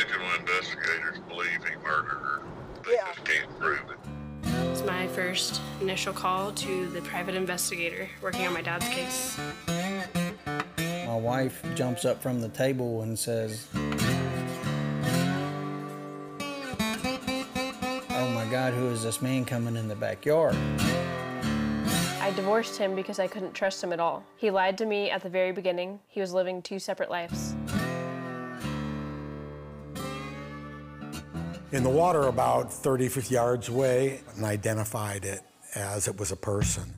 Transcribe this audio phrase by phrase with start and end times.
[0.00, 2.40] original investigators believe he murdered her.
[2.84, 3.06] They Yeah.
[3.12, 3.98] just can't prove it.
[4.72, 9.38] It's my first initial call to the private investigator working on my dad's case.
[11.06, 13.66] My wife jumps up from the table and says,
[18.12, 20.56] Oh my God, who is this man coming in the backyard?
[22.20, 24.22] I divorced him because I couldn't trust him at all.
[24.36, 26.00] He lied to me at the very beginning.
[26.08, 27.54] He was living two separate lives.
[31.72, 35.40] In the water about 30, 50 yards away and identified it
[35.74, 36.94] as it was a person.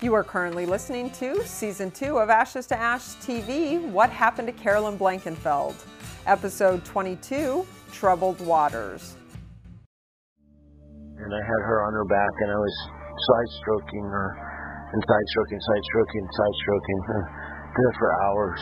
[0.00, 4.52] You are currently listening to season two of Ashes to Ash TV What Happened to
[4.52, 5.74] Carolyn Blankenfeld?
[6.26, 9.16] Episode 22 Troubled Waters.
[11.18, 12.76] And I had her on her back, and I was
[13.28, 17.22] side stroking her, and side stroking, side stroking, side stroking uh, her.
[17.76, 18.60] Did it for hours.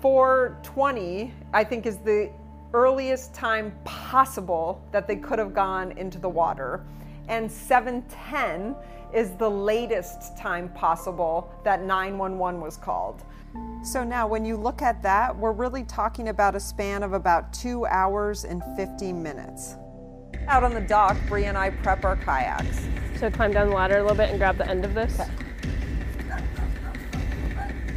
[0.00, 2.30] 420, I think, is the
[2.72, 6.84] earliest time possible that they could have gone into the water.
[7.28, 8.76] And 710
[9.12, 13.24] is the latest time possible that 911 was called.
[13.82, 17.52] So now, when you look at that, we're really talking about a span of about
[17.52, 19.76] two hours and 50 minutes.
[20.48, 22.86] Out on the dock, Bree and I prep our kayaks.
[23.18, 25.20] So climb down the ladder a little bit and grab the end of this.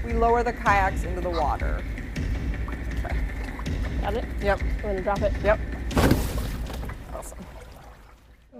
[0.05, 1.83] We lower the kayaks into the water.
[4.01, 4.25] Got it?
[4.41, 4.61] Yep.
[4.61, 5.33] I'm gonna drop it.
[5.43, 5.59] Yep.
[7.13, 7.37] Awesome.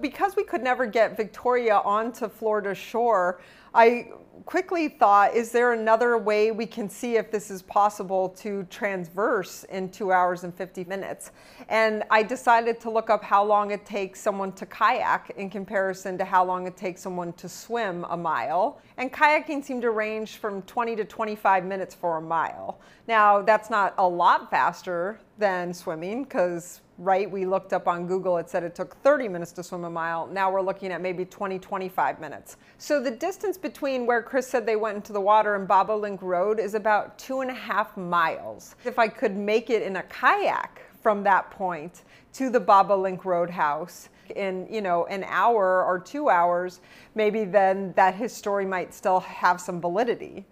[0.04, 3.40] Because we could never get Victoria onto Florida shore,
[3.74, 4.10] I
[4.46, 9.64] quickly thought, is there another way we can see if this is possible to transverse
[9.66, 11.32] in two hours and 50 minutes?
[11.70, 16.18] And I decided to look up how long it takes someone to kayak in comparison
[16.18, 18.82] to how long it takes someone to swim a mile.
[18.98, 22.82] And kayaking seemed to range from 20 to 25 minutes for a mile.
[23.08, 28.38] Now, that's not a lot faster than swimming because right we looked up on google
[28.38, 30.26] it said it took 30 minutes to swim a mile.
[30.28, 32.56] Now we're looking at maybe 20 25 minutes.
[32.78, 36.62] So the distance between where chris said they went into the water and bobolink road
[36.62, 38.76] is about two and a half miles.
[38.86, 42.04] If i could make it in a kayak from that point
[42.36, 46.80] to the bobolink roadhouse in you know an hour or two hours
[47.16, 50.46] maybe then that his story might still have some validity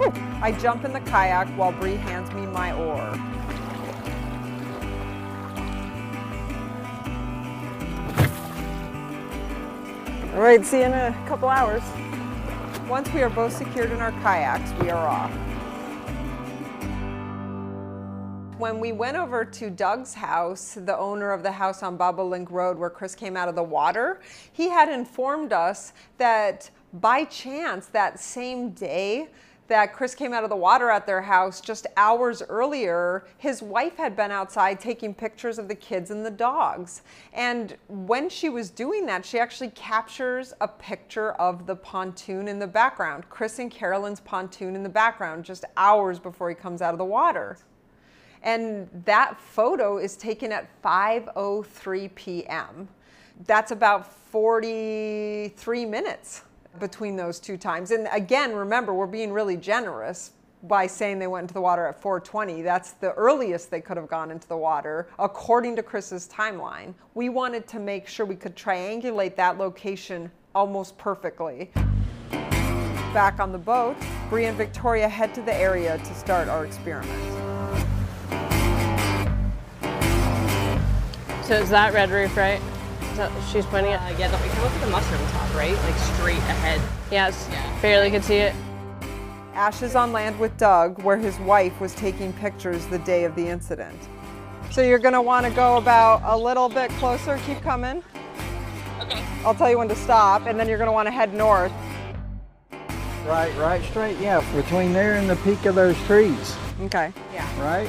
[0.00, 3.18] Ooh, I jump in the kayak while Bree hands me my oar.
[10.34, 11.82] All right, see you in a couple hours.
[12.88, 15.30] Once we are both secured in our kayaks, we are off.
[18.58, 22.78] When we went over to Doug's house, the owner of the house on Bobolink Road
[22.78, 24.20] where Chris came out of the water,
[24.52, 29.28] he had informed us that by chance that same day
[29.68, 33.96] that Chris came out of the water at their house just hours earlier, his wife
[33.96, 37.02] had been outside taking pictures of the kids and the dogs.
[37.32, 42.58] And when she was doing that, she actually captures a picture of the pontoon in
[42.58, 46.92] the background, Chris and Carolyn's pontoon in the background, just hours before he comes out
[46.92, 47.56] of the water.
[48.42, 52.88] And that photo is taken at 5:03 p.m.
[53.46, 56.42] That's about 43 minutes
[56.78, 57.90] between those two times.
[57.90, 60.32] And again, remember, we're being really generous
[60.64, 62.62] by saying they went into the water at 4:20.
[62.62, 66.94] That's the earliest they could have gone into the water according to Chris's timeline.
[67.14, 71.72] We wanted to make sure we could triangulate that location almost perfectly.
[73.12, 73.96] Back on the boat,
[74.30, 77.10] Bree and Victoria head to the area to start our experiment.
[81.44, 82.60] So is that red roof, right?
[83.12, 84.18] Is that, she's pointing Uh, at?
[84.18, 85.74] yeah, the, it looks like a mushroom top, right?
[85.84, 86.80] Like straight ahead.
[87.10, 87.46] Yes.
[87.50, 87.80] Yeah.
[87.82, 88.54] Barely could see it.
[89.54, 93.34] Ash is on land with Doug, where his wife was taking pictures the day of
[93.36, 93.98] the incident.
[94.70, 98.02] So you're gonna wanna go about a little bit closer, keep coming.
[99.02, 99.22] Okay.
[99.44, 101.72] I'll tell you when to stop, and then you're gonna wanna head north.
[103.26, 107.12] Right, right straight, yeah, between there and the peak of those trees, Okay.
[107.34, 107.46] Yeah.
[107.62, 107.88] Right?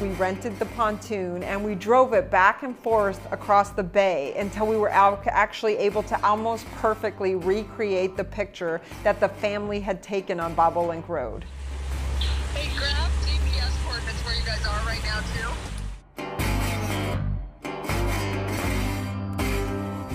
[0.00, 4.66] We rented the pontoon and we drove it back and forth across the bay until
[4.66, 10.40] we were actually able to almost perfectly recreate the picture that the family had taken
[10.40, 11.44] on Bobolink Road.
[12.54, 15.48] Hey, grab GPS coordinates where you guys are right now, too.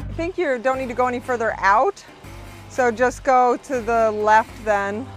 [0.10, 2.04] I think you don't need to go any further out,
[2.68, 5.08] so just go to the left then.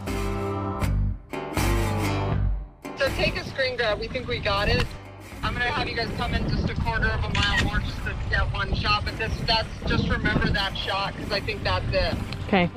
[3.16, 4.00] Take a screen grab.
[4.00, 4.86] We think we got it.
[5.42, 7.96] I'm gonna have you guys come in just a quarter of a mile more just
[8.04, 9.04] to get one shot.
[9.04, 12.14] But this, that's just remember that shot because I think that's it.
[12.46, 12.70] Okay.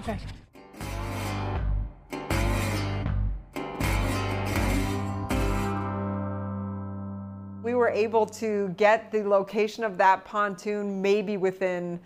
[7.64, 12.00] We were able to get the location of that pontoon maybe within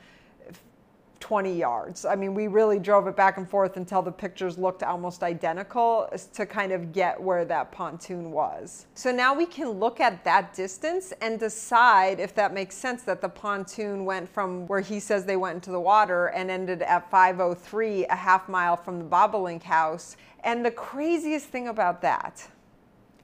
[1.29, 2.05] 20 yards.
[2.05, 6.11] I mean, we really drove it back and forth until the pictures looked almost identical
[6.33, 8.87] to kind of get where that pontoon was.
[8.95, 13.21] So now we can look at that distance and decide if that makes sense that
[13.21, 17.11] the pontoon went from where he says they went into the water and ended at
[17.11, 20.17] 503, a half mile from the Bobolink house.
[20.43, 22.47] And the craziest thing about that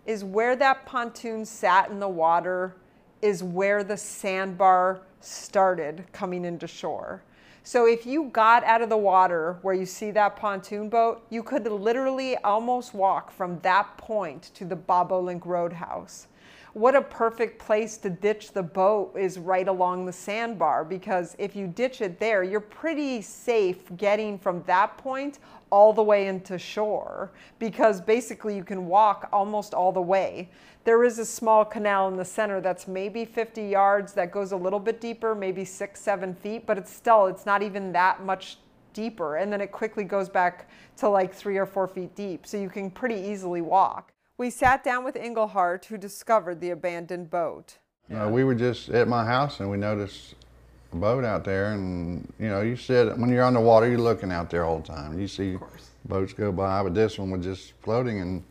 [0.06, 2.76] is where that pontoon sat in the water
[3.24, 7.24] is where the sandbar started coming into shore.
[7.68, 11.42] So if you got out of the water where you see that pontoon boat, you
[11.42, 16.28] could literally almost walk from that point to the Bobolink Roadhouse.
[16.74, 21.56] What a perfect place to ditch the boat is right along the sandbar because if
[21.56, 25.40] you ditch it there, you're pretty safe getting from that point
[25.76, 30.50] all the way into shore because basically you can walk almost all the way.
[30.86, 34.56] There is a small canal in the center that's maybe 50 yards that goes a
[34.56, 38.58] little bit deeper, maybe six, seven feet, but it's still, it's not even that much
[38.94, 39.36] deeper.
[39.36, 42.48] And then it quickly goes back to like three or four feet deep.
[42.48, 44.14] So you can pretty easily walk.
[44.38, 47.80] We sat down with Englehart, who discovered the abandoned boat.
[48.14, 50.36] Uh, we were just at my house and we noticed
[50.96, 53.98] a boat out there and you know you sit when you're on the water you're
[53.98, 55.20] looking out there all the time.
[55.20, 55.58] You see
[56.06, 58.44] boats go by but this one was just floating and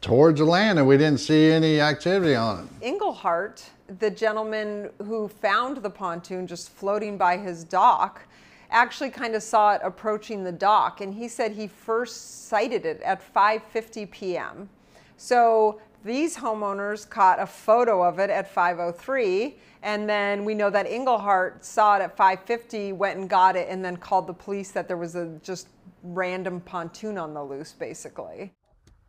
[0.00, 2.86] towards the land and we didn't see any activity on it.
[2.86, 3.64] Englehart,
[4.00, 8.22] the gentleman who found the pontoon just floating by his dock,
[8.70, 13.00] actually kind of saw it approaching the dock and he said he first sighted it
[13.02, 14.68] at 5:50 p.m.
[15.16, 20.86] So these homeowners caught a photo of it at 5:03 and then we know that
[20.86, 24.88] Englehart saw it at 5:50, went and got it and then called the police that
[24.88, 25.68] there was a just
[26.02, 28.52] random pontoon on the loose basically.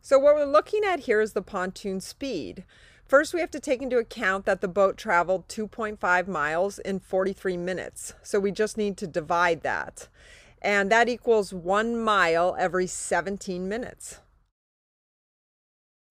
[0.01, 2.63] So what we're looking at here is the pontoon speed.
[3.07, 7.56] First, we have to take into account that the boat traveled 2.5 miles in 43
[7.56, 8.13] minutes.
[8.24, 10.07] So we just need to divide that.
[10.62, 14.21] And that equals one mile every 17 minutes.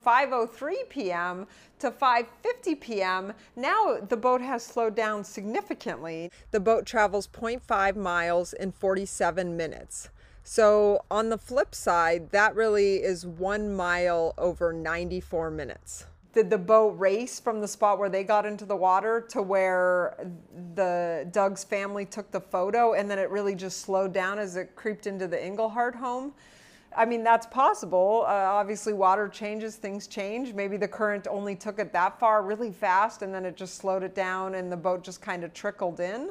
[0.04, 1.46] 5:03 p.m.
[1.78, 3.32] to 5:50 p.m.
[3.56, 6.30] Now the boat has slowed down significantly.
[6.50, 10.10] The boat travels 0.5 miles in 47 minutes.
[10.42, 16.04] So on the flip side, that really is 1 mile over 94 minutes.
[16.34, 20.16] Did the boat race from the spot where they got into the water to where
[20.74, 24.74] the Doug's family took the photo and then it really just slowed down as it
[24.74, 26.34] creeped into the Englehart home?
[26.96, 28.24] I mean, that's possible.
[28.26, 30.52] Uh, obviously, water changes, things change.
[30.54, 34.02] Maybe the current only took it that far really fast and then it just slowed
[34.02, 36.30] it down and the boat just kind of trickled in.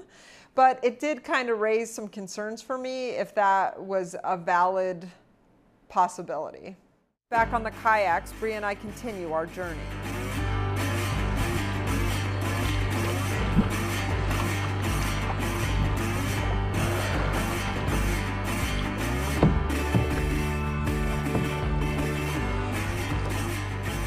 [0.56, 5.10] But it did kind of raise some concerns for me if that was a valid
[5.90, 6.76] possibility.
[7.30, 9.80] Back on the kayaks, Bree and I continue our journey.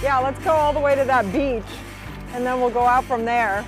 [0.06, 1.64] Yeah, let's go all the way to that beach
[2.30, 3.66] and then we'll go out from there.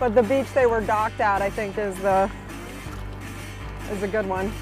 [0.00, 2.28] But the beach they were docked at, I think, is the
[3.92, 4.52] is a good one.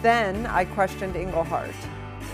[0.00, 1.74] Then I questioned Englehart.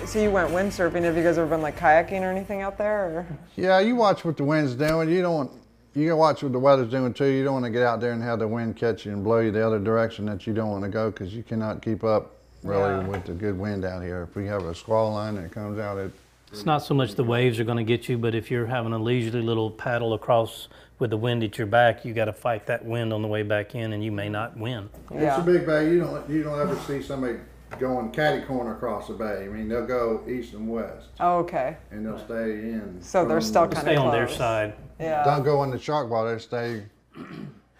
[0.04, 1.02] So you went windsurfing.
[1.02, 3.06] Have you guys ever been like kayaking or anything out there?
[3.06, 3.26] Or?
[3.56, 5.50] yeah you watch what the wind's doing you don't want
[5.94, 8.12] you gotta watch what the weather's doing too you don't want to get out there
[8.12, 10.70] and have the wind catch you and blow you the other direction that you don't
[10.70, 12.35] want to go because you cannot keep up
[12.66, 13.08] really Yeah.
[13.08, 15.98] with the good wind out here if we have a squall line that comes out
[15.98, 16.10] it
[16.52, 18.92] It's not so much the waves are going to get you, but if you're having
[18.92, 20.68] a leisurely little paddle across
[20.98, 23.42] with the wind at your back, you got to fight that wind on the way
[23.42, 24.88] back in, and you may not win.
[25.10, 25.90] It's a big bay.
[25.90, 27.38] You don't you don't ever see somebody
[27.80, 29.44] going catty corner across the bay.
[29.44, 31.76] I mean, they'll go east and west, Oh, okay.
[31.90, 32.98] and they'll stay in.
[33.02, 34.38] So they're from still the- kind Stay of on their close.
[34.38, 34.74] side.
[35.00, 35.24] Yeah.
[35.24, 36.38] Don't go in the shark water.
[36.38, 36.84] Stay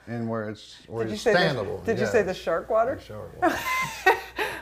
[0.08, 1.84] in where it's where Did you it's say the, standable.
[1.84, 2.98] Did you say the shark water?
[2.98, 3.56] shark water?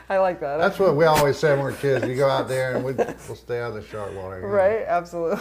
[0.09, 0.57] I like that.
[0.57, 2.05] That's what we always said when we were kids.
[2.07, 4.37] You go out there and we, we'll stay out of the shark water.
[4.37, 4.53] you know.
[4.53, 4.83] right.
[4.87, 5.39] Absolutely.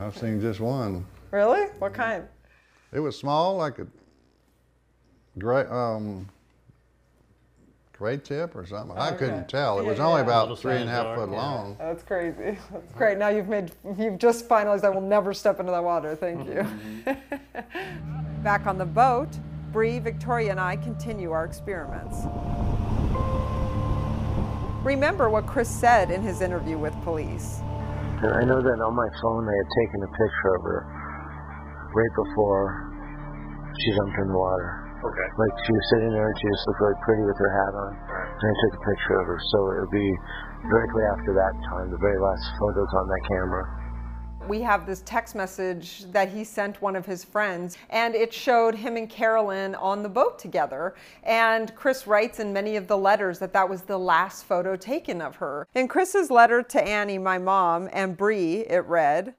[0.00, 1.04] I've seen just one.
[1.30, 1.66] Really?
[1.78, 2.24] What kind?
[2.92, 3.86] It was small, like a
[5.38, 6.28] gray um,
[7.92, 8.96] gray tip or something.
[8.96, 9.78] I couldn't tell.
[9.78, 11.36] It was Yeah, only about three and a half foot yeah.
[11.36, 11.76] long.
[11.78, 12.58] That's crazy.
[12.72, 13.18] That's great.
[13.18, 16.16] Now you've made you've just finalized I will never step into that water.
[16.16, 16.66] Thank you.
[18.42, 19.28] Back on the boat,
[19.70, 22.24] Bree, Victoria, and I continue our experiments.
[24.82, 27.60] Remember what Chris said in his interview with police.
[28.24, 30.80] And I know that on my phone they had taken a picture of her
[31.92, 32.64] right before
[33.76, 34.80] she jumped in the water.
[35.00, 35.28] Okay.
[35.36, 37.92] Like she was sitting there and she just looked really pretty with her hat on.
[37.92, 39.40] And I took a picture of her.
[39.52, 40.10] So it would be
[40.68, 43.64] directly after that time, the very last photos on that camera.
[44.50, 48.74] We have this text message that he sent one of his friends, and it showed
[48.74, 50.96] him and Carolyn on the boat together.
[51.22, 55.20] And Chris writes in many of the letters that that was the last photo taken
[55.20, 55.68] of her.
[55.72, 59.36] In Chris's letter to Annie, my mom, and Bree, it read,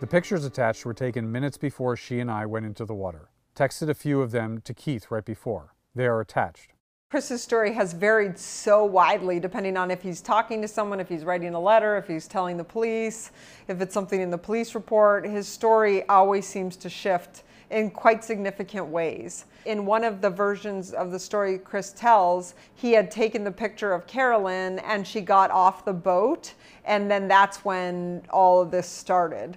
[0.00, 3.30] The pictures attached were taken minutes before she and I went into the water.
[3.54, 5.72] Texted a few of them to Keith right before.
[5.94, 6.75] They are attached.
[7.08, 11.24] Chris's story has varied so widely depending on if he's talking to someone, if he's
[11.24, 13.30] writing a letter, if he's telling the police,
[13.68, 15.24] if it's something in the police report.
[15.24, 19.44] His story always seems to shift in quite significant ways.
[19.66, 23.92] In one of the versions of the story Chris tells, he had taken the picture
[23.92, 28.88] of Carolyn and she got off the boat, and then that's when all of this
[28.88, 29.56] started.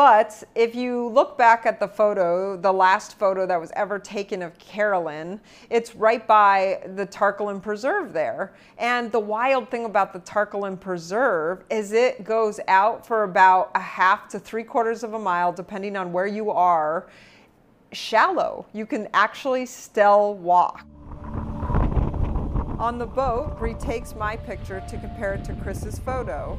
[0.00, 4.40] But if you look back at the photo, the last photo that was ever taken
[4.40, 5.38] of Carolyn,
[5.68, 8.54] it's right by the Tarkiln Preserve there.
[8.78, 13.80] And the wild thing about the Tarkiln Preserve is it goes out for about a
[13.80, 17.06] half to three quarters of a mile, depending on where you are,
[17.92, 18.64] shallow.
[18.72, 20.86] You can actually still walk.
[22.78, 26.56] On the boat, Bree takes my picture to compare it to Chris's photo.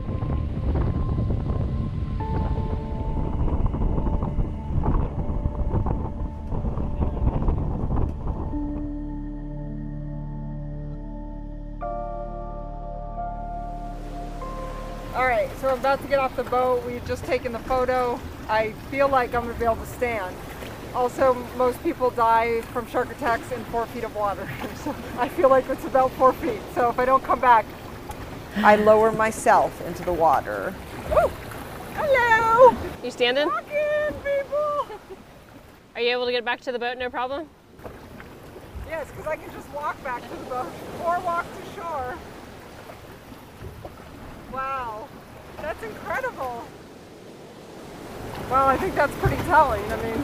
[15.42, 16.86] Right, so I'm about to get off the boat.
[16.86, 18.20] We've just taken the photo.
[18.48, 20.36] I feel like I'm gonna be able to stand.
[20.94, 24.48] Also, most people die from shark attacks in four feet of water.
[24.84, 26.60] So I feel like it's about four feet.
[26.74, 27.66] So if I don't come back,
[28.58, 30.74] I lower myself into the water.
[31.10, 31.30] Woo!
[31.94, 32.76] Hello!
[33.04, 33.48] You standing?
[33.48, 34.88] Walking, people!
[35.96, 36.98] Are you able to get back to the boat?
[36.98, 37.48] No problem.
[38.88, 40.68] Yes, because I can just walk back to the boat
[41.06, 42.18] or walk to shore.
[44.52, 45.08] Wow,
[45.58, 46.64] that's incredible.
[48.50, 49.84] Well, I think that's pretty telling.
[49.92, 50.24] I mean,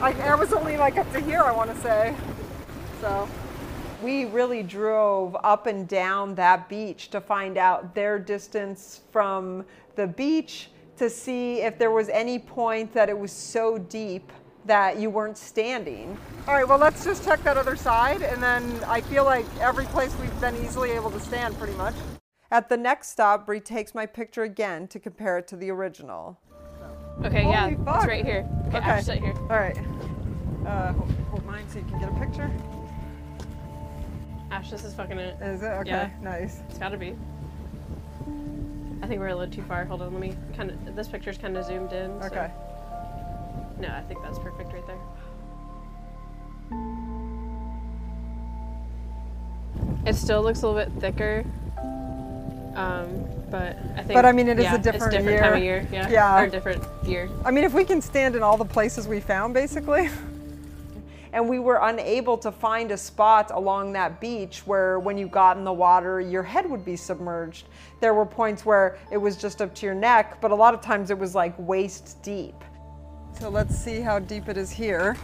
[0.00, 2.14] I, I was only like up to here, I want to say.
[3.00, 3.28] So,
[4.02, 9.64] we really drove up and down that beach to find out their distance from
[9.96, 14.32] the beach to see if there was any point that it was so deep
[14.66, 16.18] that you weren't standing.
[16.46, 19.86] All right, well, let's just check that other side, and then I feel like every
[19.86, 21.94] place we've been easily able to stand pretty much.
[22.50, 26.38] At the next stop, Bree takes my picture again to compare it to the original.
[27.24, 28.48] Okay, yeah, Holy it's right here.
[28.68, 29.18] Okay, Okay.
[29.18, 29.34] Here.
[29.36, 29.76] All right.
[30.66, 32.50] Uh, hold, hold mine so you can get a picture.
[34.50, 35.40] Ash, this is fucking it.
[35.40, 35.66] Is it?
[35.66, 36.10] Okay, Yeah.
[36.20, 36.60] nice.
[36.68, 37.16] It's gotta be.
[39.02, 39.84] I think we're a little too far.
[39.84, 40.94] Hold on, let me kind of.
[40.94, 42.20] This picture's kind of zoomed in.
[42.20, 42.50] so- Okay.
[43.80, 44.98] No, I think that's perfect right there.
[50.06, 51.44] It still looks a little bit thicker.
[52.76, 54.12] Um, but I think.
[54.12, 55.80] But, I mean, it is a yeah, different different time of year.
[55.80, 55.88] year.
[55.90, 56.10] Yeah.
[56.10, 56.40] Yeah.
[56.40, 57.28] Or a different year.
[57.44, 60.10] I mean, if we can stand in all the places we found, basically.
[61.32, 65.58] And we were unable to find a spot along that beach where, when you got
[65.58, 67.66] in the water, your head would be submerged.
[68.00, 70.80] There were points where it was just up to your neck, but a lot of
[70.80, 72.54] times it was like waist deep.
[73.38, 75.14] So let's see how deep it is here.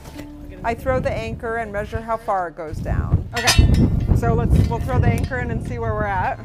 [0.62, 3.26] I throw the anchor and measure how far it goes down.
[3.38, 3.72] Okay,
[4.14, 6.38] so let's we'll throw the anchor in and see where we're at.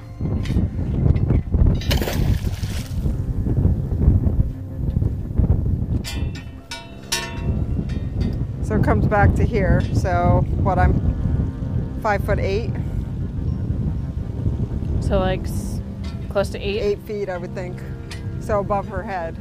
[8.63, 9.82] So it comes back to here.
[9.94, 12.72] So what I'm five foot eight,
[15.00, 15.46] So like
[16.29, 16.82] close to eight.
[16.82, 17.82] eight feet, I would think.
[18.41, 19.38] So above her head.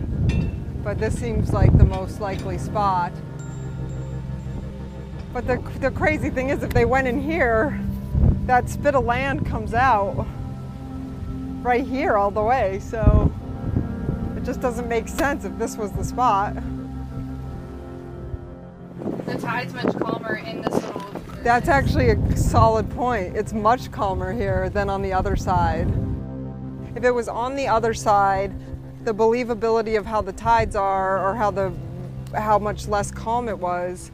[0.84, 3.12] But this seems like the most likely spot.
[5.32, 7.80] But the, the crazy thing is, if they went in here,
[8.46, 10.24] that spit of land comes out
[11.66, 12.78] right here all the way.
[12.78, 13.32] So
[14.36, 16.54] it just doesn't make sense if this was the spot.
[19.26, 21.02] The tide's much calmer in this little.
[21.42, 23.36] That's actually a solid point.
[23.36, 25.92] It's much calmer here than on the other side.
[26.94, 28.52] If it was on the other side,
[29.04, 31.72] the believability of how the tides are or how the
[32.34, 34.10] how much less calm it was,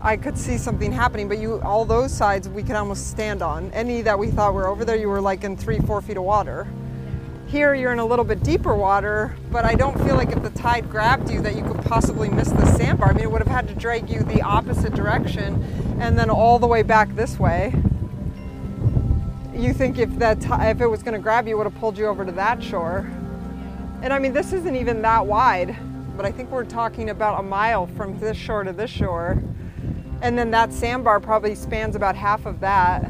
[0.00, 1.28] I could see something happening.
[1.28, 3.70] But you all those sides we could almost stand on.
[3.72, 6.24] Any that we thought were over there, you were like in three, four feet of
[6.24, 6.66] water.
[7.54, 10.50] Here you're in a little bit deeper water, but I don't feel like if the
[10.50, 13.10] tide grabbed you that you could possibly miss the sandbar.
[13.10, 15.62] I mean, it would have had to drag you the opposite direction
[16.00, 17.72] and then all the way back this way.
[19.54, 21.96] you think if that if it was going to grab you, it would have pulled
[21.96, 23.08] you over to that shore.
[24.02, 25.76] And I mean, this isn't even that wide,
[26.16, 29.40] but I think we're talking about a mile from this shore to this shore.
[30.22, 33.08] And then that sandbar probably spans about half of that.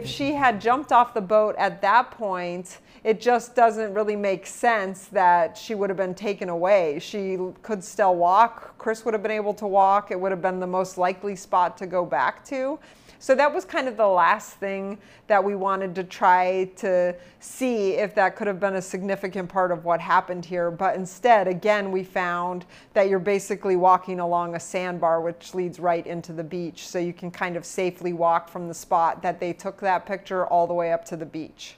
[0.00, 4.46] If she had jumped off the boat at that point, it just doesn't really make
[4.46, 6.98] sense that she would have been taken away.
[7.00, 8.78] She could still walk.
[8.78, 10.10] Chris would have been able to walk.
[10.10, 12.78] It would have been the most likely spot to go back to.
[13.22, 14.96] So that was kind of the last thing
[15.26, 19.70] that we wanted to try to see if that could have been a significant part
[19.70, 20.70] of what happened here.
[20.70, 26.06] But instead, again, we found that you're basically walking along a sandbar, which leads right
[26.06, 26.88] into the beach.
[26.88, 30.46] So you can kind of safely walk from the spot that they took that picture
[30.46, 31.76] all the way up to the beach.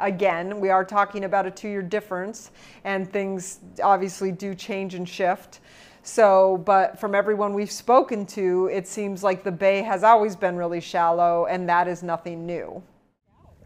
[0.00, 2.50] Again, we are talking about a two year difference,
[2.82, 5.60] and things obviously do change and shift.
[6.06, 10.56] So, but from everyone we've spoken to, it seems like the bay has always been
[10.56, 12.80] really shallow, and that is nothing new.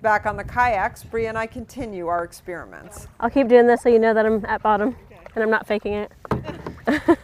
[0.01, 3.07] Back on the kayaks, Bree and I continue our experiments.
[3.21, 4.97] I'll keep doing this so you know that I'm at bottom
[5.35, 6.13] and I'm not faking it.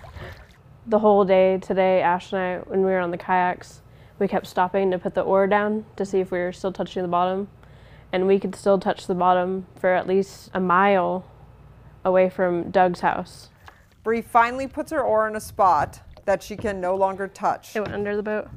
[0.87, 3.81] the whole day today, Ash and I, when we were on the kayaks,
[4.19, 7.01] we kept stopping to put the oar down to see if we were still touching
[7.01, 7.49] the bottom.
[8.13, 11.25] And we could still touch the bottom for at least a mile
[12.05, 13.49] away from Doug's house.
[14.07, 17.75] Bree finally puts her oar in a spot that she can no longer touch.
[17.75, 18.49] It went under the boat,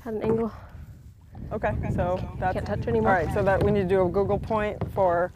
[0.00, 0.50] had an angle.
[1.52, 3.16] Okay, so that's Can't touch anymore.
[3.16, 5.32] All right, so that we need to do a Google point for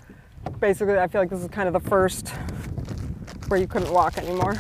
[0.59, 0.99] basically.
[0.99, 2.31] I feel like this is kind of the first
[3.47, 4.57] where you couldn't walk anymore.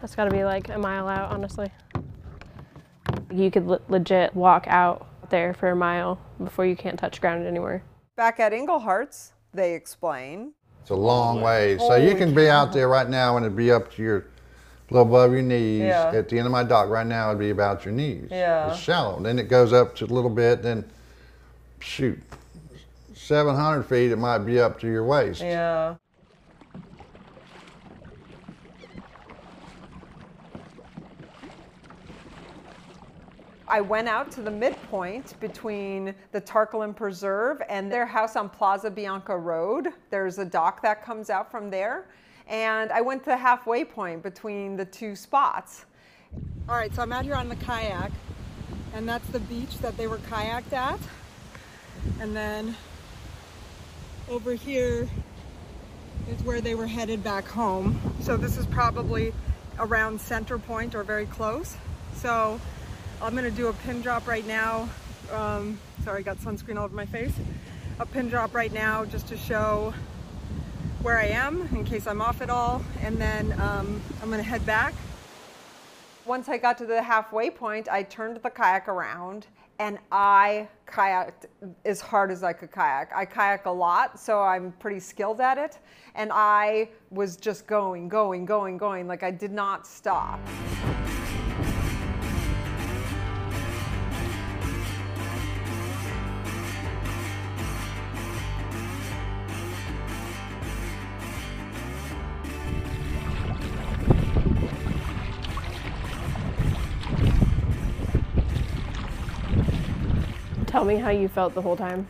[0.00, 1.70] That's got to be like a mile out, honestly.
[3.30, 7.46] You could le- legit walk out there for a mile before you can't touch ground
[7.46, 7.82] anymore.
[8.16, 10.54] Back at Englehart's, they explain.
[10.80, 11.78] It's a long way.
[11.78, 14.94] So you can be out there right now and it'd be up to your, a
[14.94, 15.82] little above your knees.
[15.82, 16.12] Yeah.
[16.14, 18.28] At the end of my dock right now, it'd be about your knees.
[18.30, 18.70] Yeah.
[18.70, 19.20] It's shallow.
[19.20, 20.62] Then it goes up to a little bit.
[20.62, 20.84] Then,
[21.80, 22.18] shoot,
[23.14, 25.40] 700 feet, it might be up to your waist.
[25.42, 25.96] Yeah.
[33.70, 38.90] I went out to the midpoint between the Tarkiln Preserve and their house on Plaza
[38.90, 39.90] Bianca Road.
[40.10, 42.08] There's a dock that comes out from there.
[42.48, 45.84] And I went to the halfway point between the two spots.
[46.68, 48.10] All right, so I'm out here on the kayak,
[48.92, 50.98] and that's the beach that they were kayaked at.
[52.18, 52.74] And then
[54.28, 55.08] over here
[56.28, 58.00] is where they were headed back home.
[58.20, 59.32] So this is probably
[59.78, 61.76] around center point or very close.
[62.16, 62.60] So
[63.22, 64.88] I'm gonna do a pin drop right now.
[65.30, 67.34] Um, sorry, I got sunscreen all over my face.
[67.98, 69.92] A pin drop right now just to show
[71.02, 72.82] where I am in case I'm off at all.
[73.02, 74.94] And then um, I'm gonna head back.
[76.24, 79.46] Once I got to the halfway point, I turned the kayak around
[79.78, 81.44] and I kayaked
[81.84, 83.12] as hard as I could kayak.
[83.14, 85.78] I kayak a lot, so I'm pretty skilled at it.
[86.14, 90.40] And I was just going, going, going, going, like I did not stop.
[110.80, 112.08] Tell me how you felt the whole time.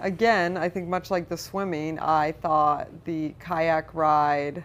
[0.00, 4.64] Again, I think much like the swimming, I thought the kayak ride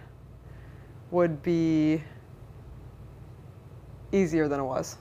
[1.12, 2.02] would be
[4.12, 4.98] easier than it was.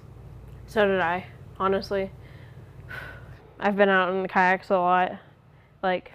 [0.67, 1.25] So did I,
[1.59, 2.11] honestly.
[3.59, 5.13] I've been out in the kayaks a lot,
[5.83, 6.13] like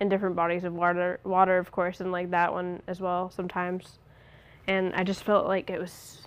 [0.00, 3.98] in different bodies of water, water of course, and like that one as well sometimes.
[4.66, 6.26] And I just felt like it was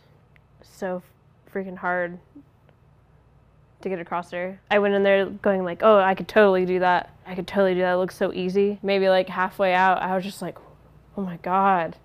[0.61, 1.01] so
[1.51, 2.19] freaking hard
[3.83, 4.59] to get across there.
[4.71, 7.11] I went in there going like, "Oh, I could totally do that.
[7.27, 7.93] I could totally do that.
[7.93, 10.57] It looks so easy." Maybe like halfway out, I was just like,
[11.17, 11.95] "Oh my god."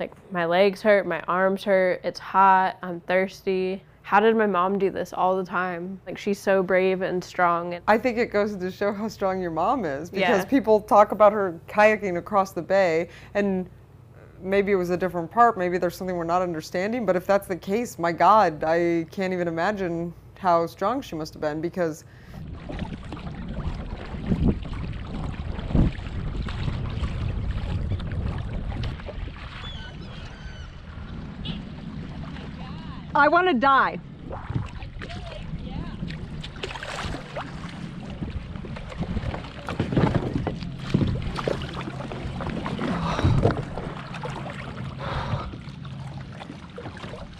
[0.00, 2.00] Like my legs hurt, my arms hurt.
[2.04, 2.78] It's hot.
[2.82, 3.82] I'm thirsty.
[4.02, 6.00] How did my mom do this all the time?
[6.06, 7.78] Like she's so brave and strong.
[7.88, 10.48] I think it goes to show how strong your mom is because Yeah.
[10.48, 13.68] people talk about her kayaking across the bay and
[14.40, 17.48] maybe it was a different part, maybe there's something we're not understanding, but if that's
[17.48, 22.04] the case, my god, I can't even imagine how strong she must have been because
[33.14, 33.98] I want to die.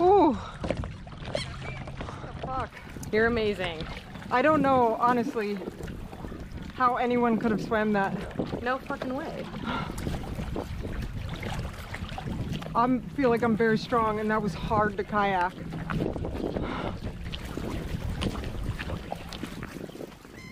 [0.00, 0.36] Ooh.
[3.18, 3.84] You're amazing.
[4.30, 5.58] I don't know, honestly,
[6.74, 8.14] how anyone could have swam that.
[8.62, 9.44] No fucking way.
[12.76, 15.52] I feel like I'm very strong, and that was hard to kayak.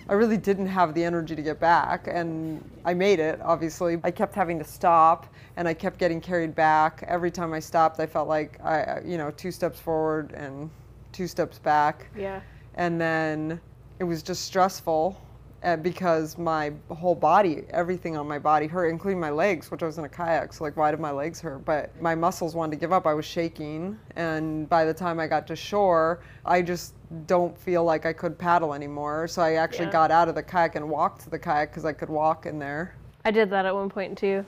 [0.09, 3.97] I really didn't have the energy to get back, and I made it, obviously.
[4.03, 7.05] I kept having to stop, and I kept getting carried back.
[7.07, 10.69] Every time I stopped, I felt like I, you know, two steps forward and
[11.13, 12.07] two steps back.
[12.13, 12.41] Yeah.
[12.77, 13.59] And then
[13.99, 15.19] it was just stressful
[15.63, 19.87] uh, because my whole body, everything on my body hurt, including my legs, which I
[19.87, 20.53] was in a kayak.
[20.53, 21.65] So, like, why did my legs hurt?
[21.65, 23.07] But my muscles wanted to give up.
[23.07, 23.97] I was shaking.
[24.15, 26.93] And by the time I got to shore, I just
[27.25, 29.27] don't feel like I could paddle anymore.
[29.27, 29.93] So, I actually Yeah.
[29.93, 32.59] got out of the kayak and walked to the kayak because I could walk in
[32.59, 32.93] there.
[33.25, 34.45] I did that at one point too.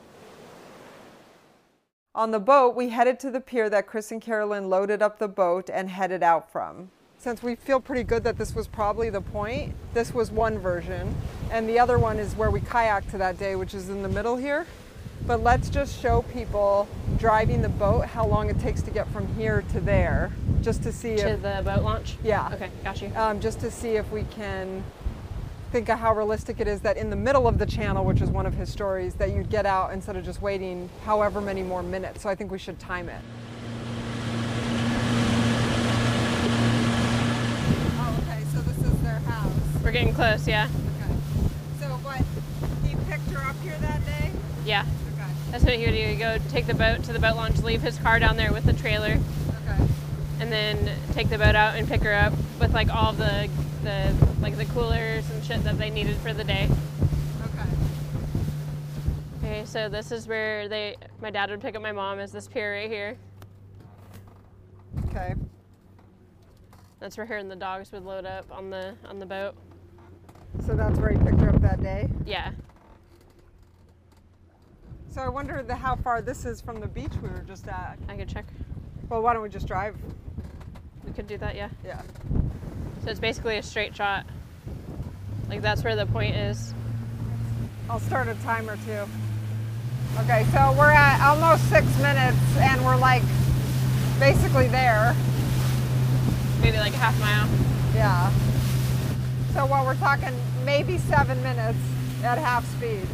[2.14, 5.28] On the boat, we headed to the pier that Chris and Carolyn loaded up the
[5.28, 6.92] boat and headed out from.
[7.20, 11.14] Since we feel pretty good that this was probably the point, this was one version.
[11.52, 14.08] And the other one is where we kayaked to that day, which is in the
[14.08, 14.66] middle here.
[15.28, 19.28] But let's just show people driving the boat how long it takes to get from
[19.36, 21.42] here to there, just to see To if.
[21.42, 22.16] the boat launch?
[22.24, 22.52] Yeah.
[22.54, 23.12] Okay, got you.
[23.18, 24.82] Um, just to see if we can
[25.74, 28.30] think of how realistic it is that in the middle of the channel, which is
[28.30, 31.84] one of his stories, that you'd get out instead of just waiting however many more
[31.84, 32.22] minutes.
[32.24, 33.22] So I think we should time it.
[38.02, 38.42] Oh, okay.
[38.54, 39.52] So this is their house.
[39.90, 40.66] We're getting close, yeah.
[41.02, 41.14] Okay.
[41.80, 42.22] So what?
[42.88, 44.30] He picked her up here that day.
[44.64, 44.86] Yeah.
[45.16, 45.32] Okay.
[45.50, 46.06] That's what he would do.
[46.10, 48.66] He'd go take the boat to the boat launch, leave his car down there with
[48.66, 49.18] the trailer,
[49.68, 49.88] Okay.
[50.42, 53.50] and then take the boat out and pick her up with like all the
[53.82, 56.70] the like the coolers and shit that they needed for the day.
[57.46, 57.70] Okay.
[59.44, 62.48] Okay, so this is where they my dad would pick up my mom is this
[62.48, 63.18] pier right here.
[65.08, 65.34] Okay.
[67.00, 69.56] That's where her and the dogs would load up on the on the boat.
[70.66, 72.10] So that's where he picked her up that day.
[72.26, 72.52] Yeah.
[75.12, 77.98] So I wonder the, how far this is from the beach we were just at.
[78.08, 78.46] I can check.
[79.10, 79.96] Well, why don't we just drive?
[81.04, 81.70] We could do that, yeah.
[81.84, 82.02] Yeah.
[83.04, 84.26] So it's basically a straight shot.
[85.48, 86.74] Like that's where the point is.
[87.90, 89.06] I'll start a timer too.
[90.20, 93.24] Okay, so we're at almost six minutes and we're like
[94.20, 95.16] basically there.
[96.62, 97.50] Maybe like a half mile.
[97.96, 98.32] Yeah.
[99.54, 100.34] So while we're talking
[100.64, 101.80] maybe seven minutes
[102.24, 103.08] at half speed.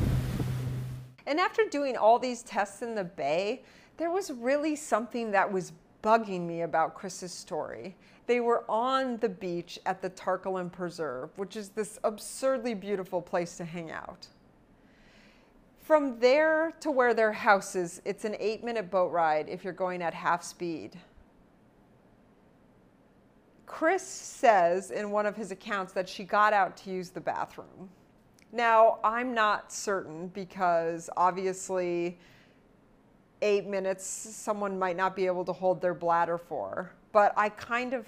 [1.26, 3.64] And after doing all these tests in the bay,
[3.98, 5.72] there was really something that was
[6.04, 7.96] bugging me about Chris's story.
[8.28, 13.56] They were on the beach at the Tarkiln Preserve, which is this absurdly beautiful place
[13.58, 14.28] to hang out.
[15.80, 19.74] From there to where their house is, it's an eight minute boat ride if you're
[19.74, 21.00] going at half speed.
[23.76, 27.90] Chris says in one of his accounts that she got out to use the bathroom.
[28.54, 32.18] Now, I'm not certain because obviously,
[33.42, 36.94] eight minutes someone might not be able to hold their bladder for.
[37.12, 38.08] But I kind of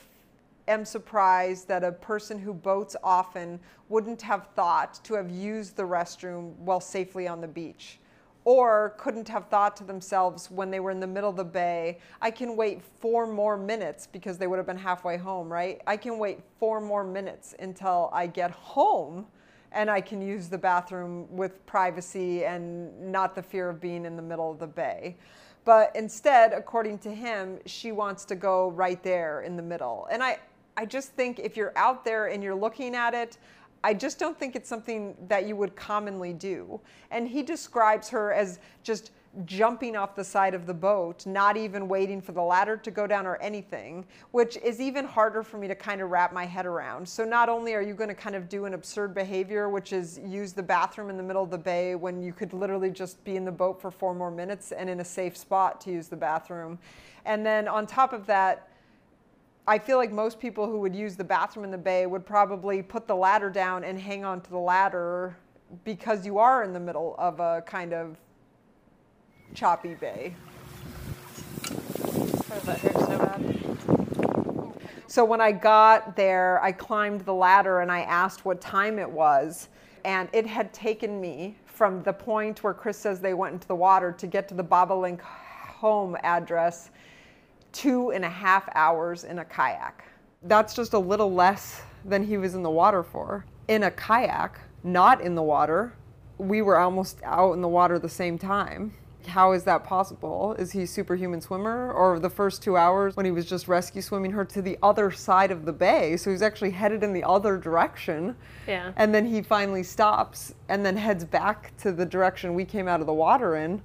[0.70, 5.84] am surprised that a person who boats often wouldn't have thought to have used the
[5.84, 8.00] restroom while safely on the beach
[8.48, 12.00] or couldn't have thought to themselves when they were in the middle of the bay,
[12.22, 15.82] I can wait four more minutes because they would have been halfway home, right?
[15.86, 19.26] I can wait four more minutes until I get home
[19.74, 24.16] and I can use the bathroom with privacy and not the fear of being in
[24.16, 25.18] the middle of the bay.
[25.66, 30.08] But instead, according to him, she wants to go right there in the middle.
[30.10, 30.40] And I,
[30.78, 33.40] I just think if you're out there and you're looking at it,
[33.84, 36.80] I just don't think it's something that you would commonly do.
[37.12, 39.12] And he describes her as just
[39.46, 43.06] jumping off the side of the boat, not even waiting for the ladder to go
[43.06, 46.66] down or anything, which is even harder for me to kind of wrap my head
[46.66, 47.08] around.
[47.08, 50.20] So, not only are you going to kind of do an absurd behavior, which is
[50.26, 53.36] use the bathroom in the middle of the bay when you could literally just be
[53.36, 56.18] in the boat for four more minutes and in a safe spot to use the
[56.18, 56.80] bathroom.
[57.26, 58.70] And then on top of that,
[59.70, 62.82] I feel like most people who would use the bathroom in the bay would probably
[62.82, 65.36] put the ladder down and hang on to the ladder
[65.84, 68.16] because you are in the middle of a kind of
[69.54, 70.34] choppy bay.
[71.66, 73.28] So.
[75.08, 79.10] So when I got there, I climbed the ladder and I asked what time it
[79.10, 79.68] was.
[80.06, 83.76] And it had taken me from the point where Chris says they went into the
[83.76, 86.92] water to get to the Bobolink home address
[87.78, 90.04] two and a half hours in a kayak.
[90.42, 93.46] That's just a little less than he was in the water for.
[93.68, 95.94] In a kayak, not in the water,
[96.40, 98.94] we were almost out in the water the same time.
[99.28, 100.56] How is that possible?
[100.58, 101.92] Is he a superhuman swimmer?
[101.92, 105.12] Or the first two hours when he was just rescue swimming her to the other
[105.12, 106.18] side of the bay?
[106.18, 108.36] So he's actually headed in the other direction.
[108.68, 108.94] Yeah.
[108.96, 113.02] And then he finally stops and then heads back to the direction we came out
[113.02, 113.84] of the water in.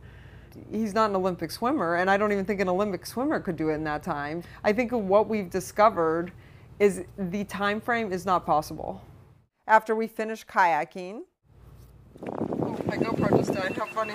[0.70, 3.70] He's not an Olympic swimmer, and I don't even think an Olympic swimmer could do
[3.70, 4.42] it in that time.
[4.64, 6.32] I think what we've discovered
[6.78, 9.02] is the time frame is not possible.
[9.66, 11.22] After we finish kayaking,
[12.28, 13.76] oh, my GoPro just died.
[13.76, 14.14] How funny.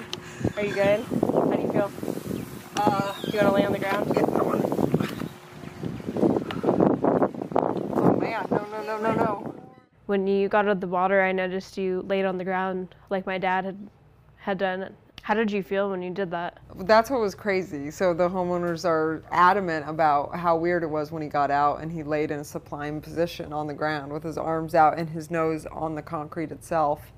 [0.58, 1.00] Are you good?
[1.02, 1.92] How do you feel?
[2.76, 4.12] Uh, you want to lay on the ground?
[4.14, 4.66] Yeah, I want
[7.96, 9.56] Oh man, no, no, no, no, no.
[10.06, 13.26] When you got out of the water, I noticed you laid on the ground like
[13.26, 13.90] my dad had
[14.38, 14.96] had done.
[15.28, 16.60] How did you feel when you did that?
[16.74, 17.92] That's what was crazy.
[17.92, 21.92] So the homeowners are adamant about how weird it was when he got out and
[21.92, 25.30] he laid in a supine position on the ground with his arms out and his
[25.30, 27.12] nose on the concrete itself.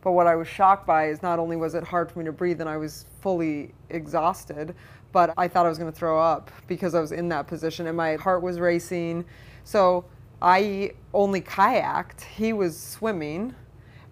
[0.00, 2.32] But what I was shocked by is not only was it hard for me to
[2.32, 4.74] breathe and I was fully exhausted,
[5.12, 7.88] but I thought I was going to throw up because I was in that position
[7.88, 9.26] and my heart was racing.
[9.64, 10.06] So
[10.40, 12.22] I only kayaked.
[12.22, 13.54] He was swimming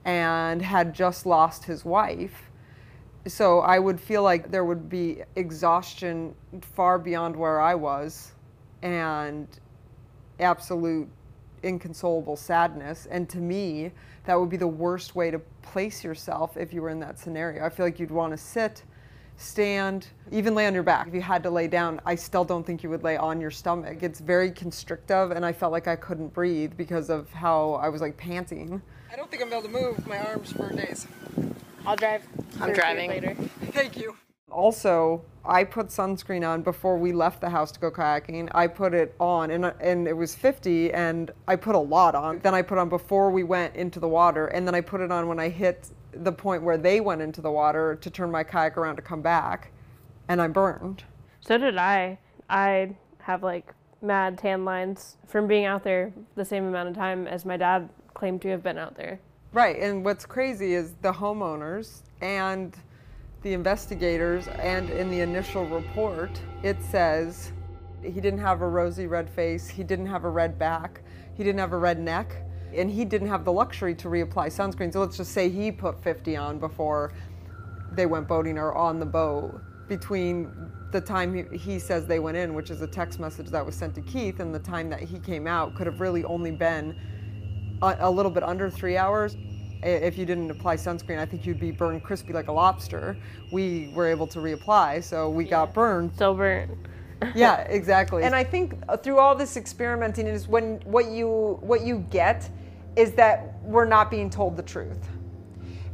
[0.04, 2.47] and had just lost his wife.
[3.28, 8.32] So I would feel like there would be exhaustion far beyond where I was
[8.82, 9.46] and
[10.40, 11.08] absolute
[11.62, 13.06] inconsolable sadness.
[13.10, 13.92] And to me,
[14.24, 17.64] that would be the worst way to place yourself if you were in that scenario.
[17.64, 18.82] I feel like you'd want to sit,
[19.36, 21.08] stand, even lay on your back.
[21.08, 23.50] If you had to lay down, I still don't think you would lay on your
[23.50, 24.02] stomach.
[24.02, 28.00] It's very constrictive, and I felt like I couldn't breathe because of how I was
[28.00, 28.80] like panting.
[29.12, 31.06] I don't think I'm able to move my arms for days.
[31.88, 32.22] I'll drive.
[32.60, 33.08] I'm driving.
[33.08, 33.34] Later.
[33.72, 34.14] Thank you.
[34.50, 38.50] Also, I put sunscreen on before we left the house to go kayaking.
[38.54, 42.40] I put it on, and, and it was 50, and I put a lot on.
[42.40, 45.10] Then I put on before we went into the water, and then I put it
[45.10, 48.44] on when I hit the point where they went into the water to turn my
[48.44, 49.72] kayak around to come back,
[50.28, 51.04] and I burned.
[51.40, 52.18] So did I.
[52.50, 53.72] I have like
[54.02, 57.88] mad tan lines from being out there the same amount of time as my dad
[58.12, 59.20] claimed to have been out there.
[59.58, 62.76] Right, and what's crazy is the homeowners and
[63.42, 66.30] the investigators, and in the initial report,
[66.62, 67.50] it says
[68.00, 71.00] he didn't have a rosy red face, he didn't have a red back,
[71.36, 72.36] he didn't have a red neck,
[72.72, 74.92] and he didn't have the luxury to reapply sunscreen.
[74.92, 77.12] So let's just say he put 50 on before
[77.90, 79.60] they went boating or on the boat.
[79.88, 80.52] Between
[80.92, 83.96] the time he, says they went in, which is a text message that was sent
[83.96, 86.96] to Keith, and the time that he came out, could have really only been
[87.82, 89.36] a, a little bit under three hours.
[89.82, 93.16] If you didn't apply sunscreen, I think you'd be burned crispy like a lobster.
[93.52, 96.12] We were able to reapply, so we got burned.
[96.14, 96.70] Still burnt.
[97.34, 98.24] yeah, exactly.
[98.24, 102.48] And I think through all this experimenting is when what you what you get
[102.96, 105.08] is that we're not being told the truth.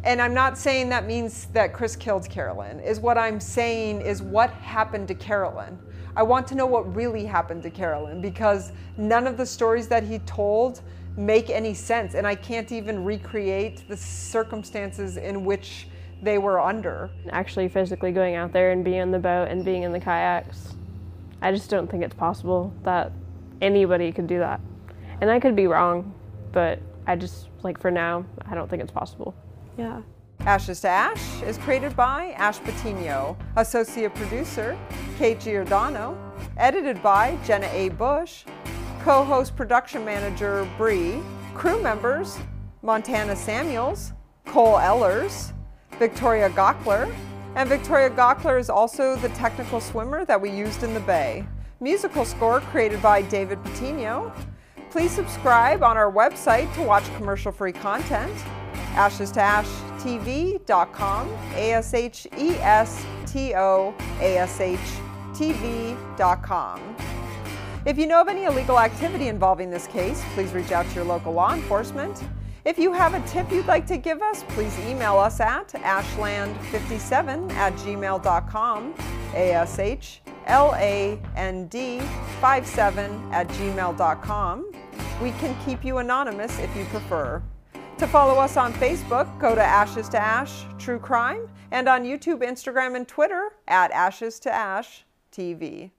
[0.05, 2.81] And I'm not saying that means that Chris killed Carolyn.
[2.81, 5.79] Is what I'm saying is what happened to Carolyn.
[6.17, 10.05] I want to know what really happened to Carolyn because none of the stories that
[10.05, 10.83] he told
[11.17, 15.89] make any sense and I can't even recreate the circumstances in which
[16.23, 17.11] they were under.
[17.31, 20.75] Actually physically going out there and being in the boat and being in the kayaks.
[21.43, 23.13] I just don't think it's possible that
[23.61, 24.61] anybody could do that.
[25.21, 26.15] And I could be wrong,
[26.53, 29.35] but I just like for now, I don't think it's possible.
[29.77, 30.03] Yeah.
[30.41, 34.77] Ashes to Ash is created by Ash Patino, associate producer
[35.19, 36.19] Kate Giordano,
[36.57, 37.89] edited by Jenna A.
[37.91, 38.45] Bush,
[39.05, 41.21] co-host production manager Bree,
[41.53, 42.39] crew members
[42.81, 44.15] Montana Samuels,
[44.47, 45.53] Cole Ellers,
[45.99, 47.15] Victoria Gockler,
[47.55, 51.47] and Victoria Gockler is also the technical swimmer that we used in the bay.
[51.81, 54.33] Musical score created by David Patino.
[54.91, 58.33] Please subscribe on our website to watch commercial-free content,
[58.95, 59.69] ashes to ash
[60.03, 62.35] tv.com, A-S-H-E-S-T-O,
[64.21, 64.79] A-S-H
[65.35, 67.14] TV.com.
[67.87, 71.05] If you know of any illegal activity involving this case, please reach out to your
[71.05, 72.25] local law enforcement.
[72.65, 77.53] If you have a tip you'd like to give us, please email us at ashland57
[77.53, 78.95] at gmail.com,
[79.35, 80.21] A-S-H-L-A-N-D
[82.01, 84.73] 57 at gmail.com.
[85.23, 87.43] We can keep you anonymous if you prefer.
[87.99, 92.43] To follow us on Facebook, go to Ashes to Ash True Crime, and on YouTube,
[92.43, 95.91] Instagram, and Twitter at Ashes to Ash TV.